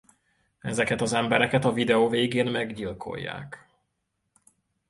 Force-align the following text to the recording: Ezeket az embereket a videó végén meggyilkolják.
Ezeket 0.59 1.01
az 1.01 1.13
embereket 1.13 1.65
a 1.65 1.71
videó 1.71 2.07
végén 2.09 2.51
meggyilkolják. 2.51 3.67